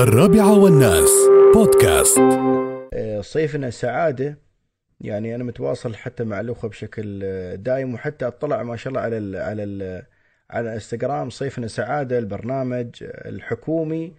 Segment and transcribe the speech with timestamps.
[0.00, 1.10] الرابعة والناس.
[1.54, 2.18] بودكاست.
[2.94, 4.38] آه، صيفنا سعادة.
[5.00, 9.18] يعني أنا متواصل حتى مع الأخوة بشكل آه، دائم وحتى أطلع ما شاء الله على
[9.18, 10.02] ال على ال
[10.50, 14.12] على انستغرام صيفنا سعادة البرنامج الحكومي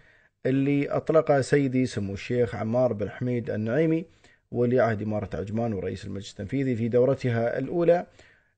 [0.45, 4.05] اللي أطلقه سيدي سمو الشيخ عمار بن حميد النعيمي
[4.51, 8.05] ولي عهد إمارة عجمان ورئيس المجلس التنفيذي في دورتها الأولى.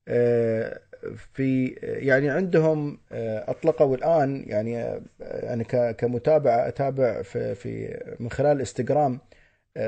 [0.08, 0.80] آه،
[1.34, 8.58] في يعني عندهم آه، أطلقوا الآن يعني آه، أنا كمتابعه أتابع في في من خلال
[8.58, 9.20] إنستغرام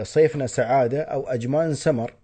[0.03, 2.15] صيفنا سعادة أو أجمان سمر.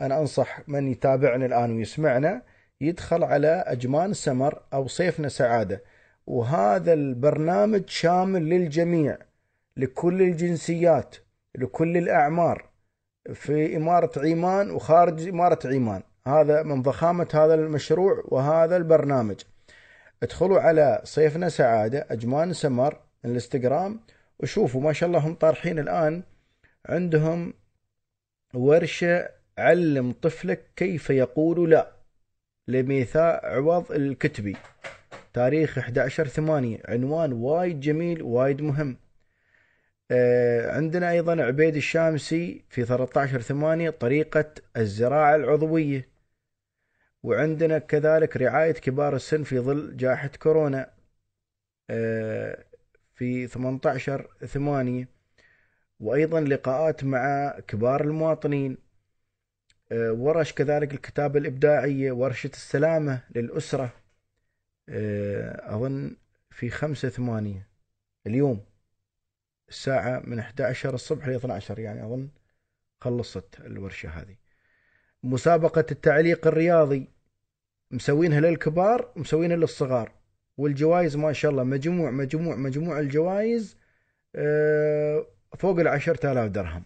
[0.00, 2.42] أنا أنصح من يتابعنا الآن ويسمعنا
[2.80, 5.82] يدخل على أجمان سمر أو صيفنا سعادة.
[6.26, 9.18] وهذا البرنامج شامل للجميع
[9.76, 11.16] لكل الجنسيات
[11.54, 12.68] لكل الأعمار
[13.34, 16.02] في إمارة عيمان وخارج إمارة عيمان.
[16.28, 19.36] هذا من ضخامة هذا المشروع وهذا البرنامج.
[20.22, 24.00] ادخلوا على صيفنا سعادة أجمان سمر الانستغرام
[24.40, 26.22] وشوفوا ما شاء الله هم طارحين الآن.
[26.88, 27.54] عندهم
[28.54, 31.92] ورشة علم طفلك كيف يقول لا
[32.68, 34.56] لميثاء عوض الكتبي.
[35.34, 38.96] تاريخ 11 ثمانية عنوان وايد جميل وايد مهم.
[40.10, 46.17] آه، عندنا أيضا عبيد الشامسي في 13 ثمانية طريقة الزراعة العضوية.
[47.22, 50.90] وعندنا كذلك رعاية كبار السن في ظل جائحة كورونا
[51.90, 52.64] آه،
[53.14, 55.08] في 18 ثمانية
[56.00, 58.78] وأيضا لقاءات مع كبار المواطنين.
[59.92, 63.92] آه، ورش كذلك الكتابة الإبداعية ورشة السلامة للأسرة
[65.60, 66.16] أظن
[66.50, 67.68] في خمسة ثمانية.
[68.26, 68.64] اليوم
[69.68, 72.28] الساعة من 11 الصبح ل 12 يعني أظن
[73.00, 74.36] خلصت الورشة هذه.
[75.22, 77.08] مسابقة التعليق الرياضي.
[77.90, 80.12] مسوينها للكبار ومسوينها للصغار.
[80.56, 83.76] والجوائز ما شاء الله مجموع مجموع مجموع الجوائز
[84.36, 85.26] آه،
[85.58, 86.84] فوق العشرة آلاف درهم.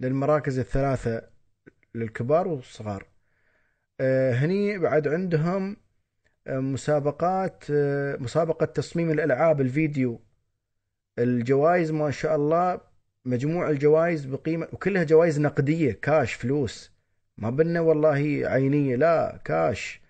[0.00, 1.22] للمراكز الثلاثة
[1.94, 3.06] للكبار والصغار.
[4.00, 5.76] آه، هني بعد عندهم
[6.46, 7.64] آه، مسابقات
[8.20, 10.20] مسابقة تصميم الألعاب الفيديو.
[11.18, 12.80] الجوائز ما شاء الله
[13.24, 16.93] مجموع الجوائز بقيمة وكلها جوائز نقدية كاش فلوس.
[17.38, 20.00] ما بنا والله عينية لا كاش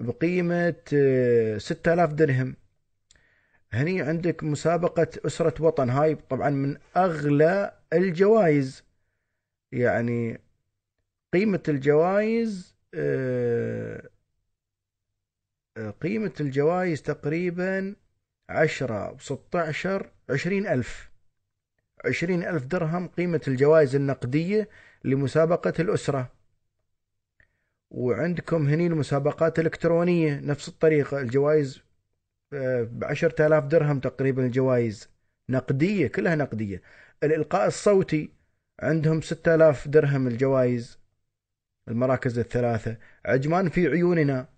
[0.00, 2.56] بقيمة آه، ستة آلاف درهم.
[3.72, 5.90] هني عندك مسابقة أسرة وطن.
[5.90, 8.84] هاي طبعا من أغلى الجوائز.
[9.72, 10.40] يعني
[11.32, 14.10] قيمة الجوائز آه،
[15.76, 17.96] آه، قيمة الجوائز تقريبا
[18.48, 21.10] عشرة وستة عشر عشرين ألف.
[22.04, 24.68] عشرين ألف درهم قيمة الجوائز النقدية
[25.04, 26.35] لمسابقة الأسرة.
[27.96, 31.20] وعندكم هني المسابقات الإلكترونية نفس الطريقة.
[31.20, 31.82] الجوائز
[32.52, 35.08] آه، بعشرة آلاف درهم تقريبا الجوائز.
[35.48, 36.82] نقدية كلها نقدية.
[37.22, 38.30] الإلقاء الصوتي
[38.80, 40.98] عندهم ستة آلاف درهم الجوائز
[41.88, 42.96] المراكز الثلاثة.
[43.24, 44.48] عجمان في عيوننا.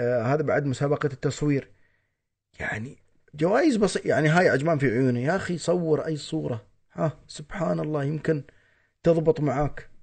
[0.00, 1.68] آه هذا بعد مسابقة التصوير.
[2.60, 2.96] يعني
[3.34, 5.22] جوائز بسيطة يعني هاي عجمان في عيوني.
[5.22, 6.66] يا أخي صور أي صورة.
[6.92, 8.42] ها سبحان الله يمكن
[9.02, 9.93] تضبط معاك.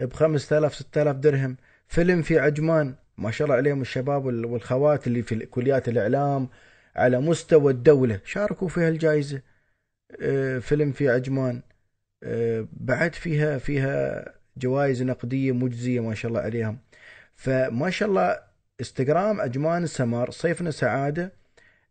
[0.00, 1.56] ب 5000 6000 درهم.
[1.88, 6.48] فيلم في عجمان ما شاء الله عليهم الشباب والخوات اللي في كليات الإعلام
[6.96, 8.20] على مستوى الدولة.
[8.24, 9.42] شاركوا في هالجائزة.
[10.22, 11.62] آه، فيلم في عجمان.
[12.22, 14.24] آه، بعد فيها فيها
[14.56, 16.78] جوائز نقدية مجزية ما شاء الله عليهم.
[17.34, 18.38] فما شاء الله
[18.80, 21.32] إنستغرام اجمان سمر صيفنا سعادة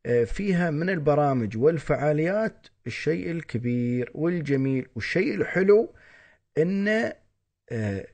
[0.05, 5.93] آه، فيها من البرامج والفعاليات الشيء الكبير والجميل والشيء الحلو
[6.57, 7.13] إنه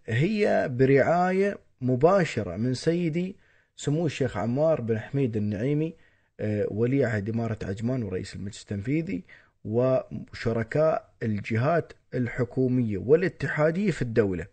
[0.05, 3.35] هي برعاية مباشرة من سيدي
[3.75, 5.93] سمو الشيخ عمار بن حميد النعيمي
[6.39, 9.23] آه، ولي عهد إمارة عجمان ورئيس المجلس التنفيذي
[9.65, 14.47] وشركاء الجهات الحكومية والاتحادية في الدولة.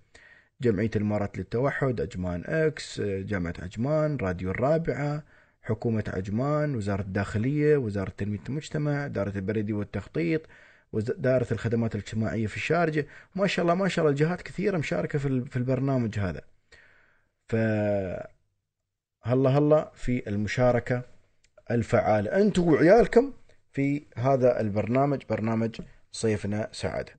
[0.60, 5.24] جمعية الإمارات للتوحد أجمان إكس آه، جامعة عجمان راديو الرابعة
[5.62, 10.42] حكومة عجمان وزارة الداخلية وزارة تنمية المجتمع دارة البريدي والتخطيط
[10.92, 13.06] ودائرة الخدمات الاجتماعية في الشارجة.
[13.34, 16.40] ما شاء الله ما شاء الله الجهات كثيرة مشاركة في في البرنامج هذا.
[17.48, 17.56] ف
[19.22, 21.02] هلا هلا في المشاركة
[21.70, 22.36] الفعالة.
[22.40, 23.32] أنتم وعيالكم
[23.72, 25.80] في هذا البرنامج برنامج
[26.12, 27.12] صيفنا سعادة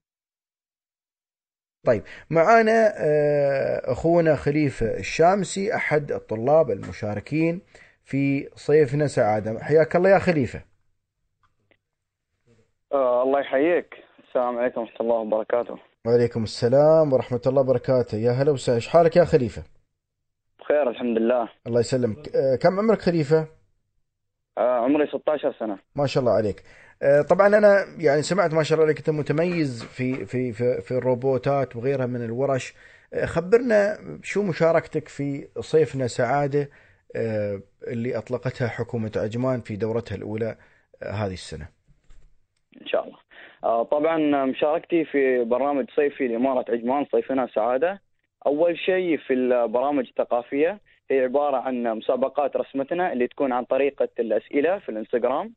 [1.85, 7.61] طيب معانا آه، أخونا خليفة الشامسي أحد الطلاب المشاركين
[8.05, 9.63] في صيفنا سعادة.
[9.63, 10.61] حياك الله يا خليفة.
[12.93, 13.95] آه الله يحييك.
[14.27, 15.77] السلام عليكم ورحمة الله وبركاته.
[16.05, 18.17] وعليكم السلام ورحمة الله وبركاته.
[18.17, 18.75] يا هلا وسهلا.
[18.75, 19.63] إيش حالك يا خليفة؟
[20.59, 21.49] بخير الحمد لله.
[21.67, 22.35] الله يسلمك.
[22.35, 23.47] آه كم عمرك خليفة؟
[24.57, 25.77] آه، عمري 16 سنة.
[25.95, 26.63] ما شاء الله عليك.
[27.29, 31.75] طبعا أنا يعني سمعت ما شاء الله عليك أنت متميز في في في, في الروبوتات
[31.75, 32.73] وغيرها من الورش.
[33.25, 36.69] خبرنا شو مشاركتك في صيفنا سعادة
[37.87, 40.57] اللي أطلقتها حكومة عجمان في دورتها الأولى
[41.03, 41.67] هذه السنة.
[42.83, 43.17] إن شاء الله.
[43.63, 48.01] آه، طبعا مشاركتي في برنامج صيفي لإمارة عجمان صيفنا سعادة.
[48.45, 50.79] أول شيء في البرامج الثقافية
[51.11, 55.53] هي عبارة عن مسابقات رسمتنا اللي تكون عن طريقة الأسئلة في الإنستغرام.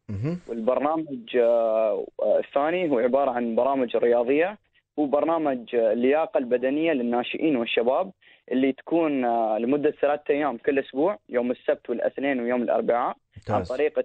[0.48, 4.58] والبرنامج آه، آه، الثاني هو عبارة عن برامج رياضية
[4.98, 8.10] هو برنامج آه، اللياقة البدنية للناشئين والشباب
[8.52, 13.16] اللي تكون آه، لمدة ثلاثة أيام كل أسبوع يوم السبت والاثنين ويوم الأربعاء
[13.50, 14.04] عن طريقة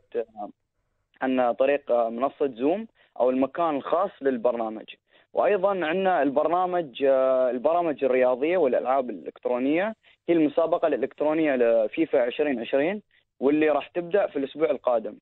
[1.21, 2.87] عن طريق منصة زوم
[3.19, 4.85] أو المكان الخاص للبرنامج.
[5.33, 7.03] وأيضا عندنا البرنامج
[7.53, 9.95] البرامج الرياضية والألعاب الإلكترونية.
[10.29, 13.01] هي المسابقة الإلكترونية لفيفا 2020
[13.39, 15.17] واللي راح تبدأ في الأسبوع القادم.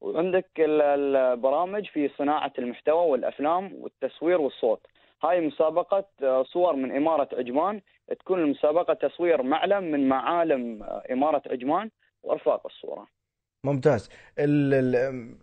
[0.00, 4.86] وعندك ال- البرامج في صناعة المحتوى والأفلام والتصوير والصوت.
[5.22, 6.04] هاي مسابقة
[6.42, 7.80] صور من إمارة عجمان.
[8.18, 10.82] تكون المسابقة تصوير معلم من معالم
[11.12, 11.90] إمارة عجمان
[12.22, 13.06] وإرفاق الصورة.
[13.64, 14.08] ممتاز.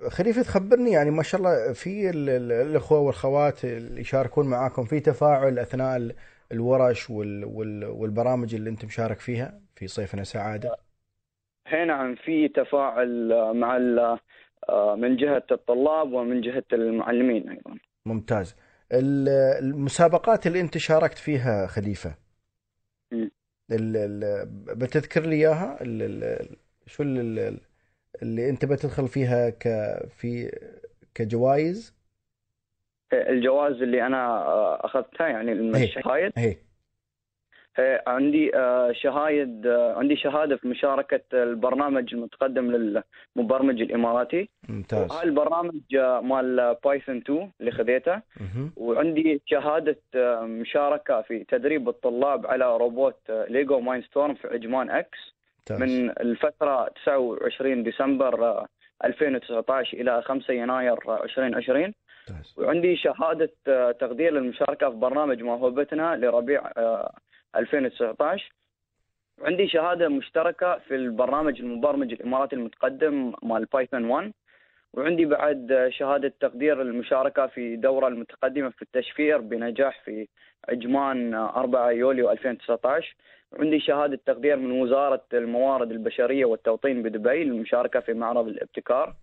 [0.09, 4.99] خليفة تخبرني يعني ما شاء الله في ال- ال- الأخوة والخوات اللي يشاركون معاكم في
[4.99, 6.15] تفاعل أثناء ال-
[6.51, 10.77] الورش وال- وال- والبرامج اللي أنت مشارك فيها في صيفنا سعادة.
[11.67, 13.77] هنا نعم في تفاعل مع
[14.95, 17.77] من جهة الطلاب ومن جهة المعلمين أيضا.
[18.05, 18.55] ممتاز.
[18.91, 19.29] ال-
[19.63, 22.15] المسابقات اللي أنت شاركت فيها خليفة
[24.75, 25.77] بتذكر لي إياها؟
[26.85, 27.03] شو
[28.21, 29.63] اللي انت بتدخل فيها ك
[30.09, 30.51] في
[31.15, 31.97] كجوائز؟
[33.13, 36.31] الجوائز اللي أنا أخذتها يعني الشهايد.
[36.37, 36.55] هي.
[38.07, 38.51] عندي
[38.91, 44.49] شهايد عندي شهادة في مشاركة البرنامج المتقدم للمبرمج الإماراتي.
[44.69, 45.11] ممتاز.
[45.11, 48.21] هاي البرنامج مال Python 2 اللي خذيته.
[48.75, 50.01] وعندي شهادة
[50.41, 55.36] مشاركة في تدريب الطلاب على روبوت LEGO Mindstorms في عجمان X
[55.71, 55.89] ممتاز.
[55.89, 58.67] من الفترة 29 ديسمبر آه،
[59.05, 61.93] 2019 إلى 5 يناير آه، 2020
[62.29, 62.53] ممتاز.
[62.57, 67.13] وعندي شهادة آه، تقدير للمشاركة في برنامج موهبتنا لربيع آه،
[67.55, 68.51] 2019
[69.41, 74.33] وعندي شهادة مشتركة في البرنامج المبرمج الإماراتي المتقدم مال بايثون 1
[74.93, 80.27] وعندي بعد آه، شهادة تقدير المشاركة في دورة المتقدمة في التشفير بنجاح في
[80.69, 83.15] عجمان آه، 4 يوليو 2019
[83.53, 89.15] عندي شهادة تقدير من وزارة الموارد البشرية والتوطين بدبي للمشاركة في معرض الابتكار.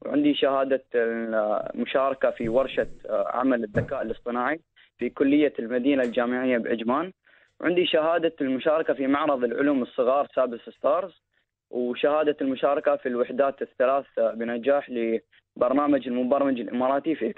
[0.00, 4.60] وعندي شهادة المشاركة في ورشة عمل الذكاء الاصطناعي
[4.98, 7.12] في كلية المدينة الجامعية بعجمان
[7.60, 11.22] وعندي شهادة المشاركة في معرض العلوم الصغار سابس ستارز.
[11.70, 14.04] وشهادة المشاركة في الوحدات الثلاث
[14.34, 17.34] بنجاح لبرنامج المبرمج الإماراتي في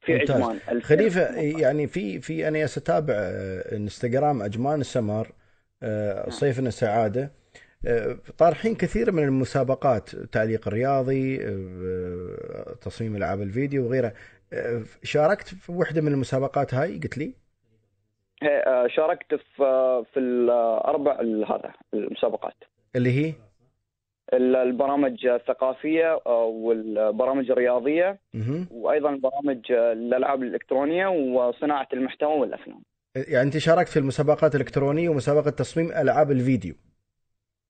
[0.00, 0.30] في ممتاز.
[0.30, 1.20] عجمان خليفة
[1.60, 5.26] يعني في في أنا أتابع آه، إنستغرام أجمان السمر.
[5.26, 5.39] آه،
[6.28, 7.32] صيفنا سعادة.
[7.86, 14.12] آه، طارحين كثير من المسابقات تعليق رياضي آه، تصميم ألعاب الفيديو وغيرها
[14.52, 17.34] آه، شاركت في واحدة من المسابقات هاي قلت لي؟
[18.42, 22.54] آه، شاركت في آه، في الأربع ال- هذا المسابقات.
[22.96, 23.32] اللي هي؟
[24.32, 28.66] ال- البرامج الثقافية آه، والبرامج الرياضية مهم.
[28.70, 32.82] وأيضا برامج الألعاب الإلكترونية وصناعة المحتوى والأفلام.
[33.16, 36.74] يعني انت شاركت في المسابقات الإلكترونية ومسابقة تصميم ألعاب الفيديو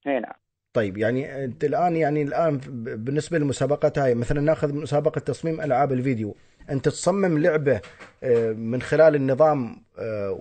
[0.06, 0.32] إي نعم.
[0.72, 2.58] طيب يعني انت الآن يعني الآن
[3.04, 6.36] بالنسبة للمسابقات هاي مثلا ناخذ مسابقة تصميم ألعاب الفيديو
[6.70, 7.80] أنت تصمم لعبة
[8.22, 10.36] آه، من خلال النظام آه،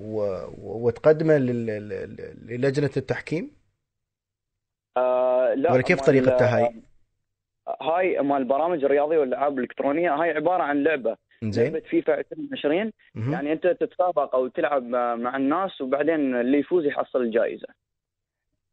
[0.58, 3.52] وتقدمه لل- لل- للجنه التحكيم
[4.98, 6.82] آه لا ولا كيف طريقتها هاي؟
[7.82, 13.34] هاي مال البرامج الرياضيه والألعاب الإلكترونية هاي عبارة عن لعبة لعبة فيفا 2020 مهم.
[13.34, 17.68] يعني أنت تتسابق أو تلعب مع الناس وبعدين اللي يفوز يحصل الجائزة.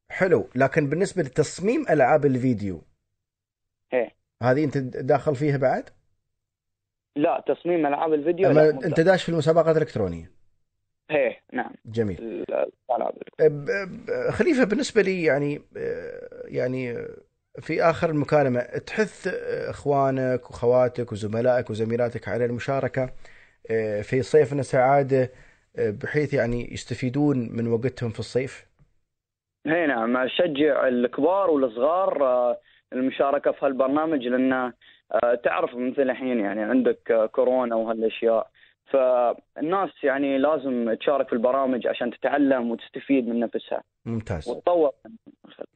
[0.09, 0.49] حلو.
[0.55, 2.83] لكن بالنسبة لتصميم ألعاب الفيديو
[3.93, 4.11] إيه.
[4.43, 5.91] هذه أنت داخل فيها بعد؟
[7.17, 10.31] لا تصميم ألعاب الفيديو أما لا أنت داش في المسابقات الإلكترونية؟
[11.11, 11.73] إيه نعم.
[11.87, 12.21] جميل.
[12.21, 13.15] الألعاب
[14.31, 15.61] خليفة بالنسبة لي يعني
[16.45, 16.95] يعني
[17.61, 19.29] في آخر المكالمة تحث
[19.69, 23.11] إخوانك واخواتك وزملائك وزميلاتك على المشاركة
[24.03, 25.31] في صيفنا سعاده
[25.79, 28.67] بحيث يعني يستفيدون من وقتهم في الصيف؟
[29.67, 32.61] إي نعم أشجع الكبار والصغار آه،
[32.93, 34.73] المشاركة في هالبرنامج لأن آه،
[35.45, 38.51] تعرف مثل الحين يعني عندك آه، كورونا وهالأشياء.
[38.87, 43.83] فالناس يعني لازم تشارك في البرامج عشان تتعلم وتستفيد من نفسها.
[44.05, 44.49] ممتاز.
[44.49, 44.91] وتطور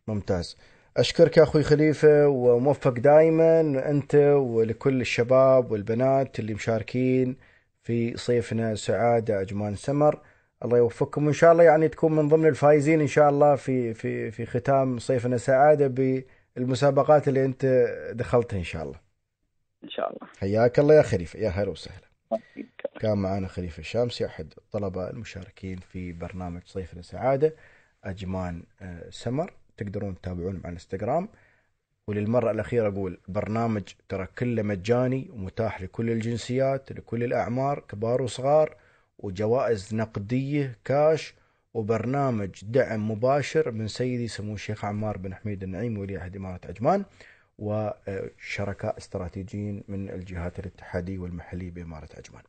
[0.08, 0.56] ممتاز.
[0.96, 7.36] أشكرك يا أخوي خليفة وموفق دائما أنت ولكل الشباب والبنات اللي مشاركين
[7.82, 10.20] في صيفنا سعادة أجمان سمر.
[10.64, 11.26] الله يوفقكم.
[11.26, 14.98] وإن شاء الله يعني تكون من ضمن الفائزين إن شاء الله في في في ختام
[14.98, 15.86] صيفنا سعادة
[16.56, 17.66] بالمسابقات اللي أنت
[18.12, 19.00] دخلتها إن شاء الله.
[19.84, 20.28] إن شاء الله.
[20.38, 21.38] حياك الله يا خليفة.
[21.38, 22.10] يا هلا وسهلا.
[23.00, 27.54] كان معنا خليفة الشامسي أحد الطلبة المشاركين في برنامج صيفنا سعادة
[28.04, 29.52] أجمان آه، سمر.
[29.80, 31.28] تقدرون تتابعون مع الانستغرام.
[32.06, 38.76] وللمرة الأخيرة أقول برنامج ترى كله مجاني ومتاح لكل الجنسيات لكل الأعمار كبار وصغار
[39.18, 41.34] وجوائز نقدية كاش
[41.74, 47.04] وبرنامج دعم مباشر من سيدي سمو الشيخ عمار بن حميد النعيم ولي عهد إمارة عجمان
[47.58, 52.42] وشركاء استراتيجيين من الجهات الاتحادية والمحلية بإمارة عجمان.